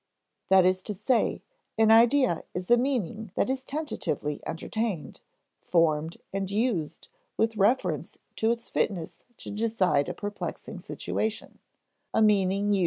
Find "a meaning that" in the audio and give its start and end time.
2.71-3.51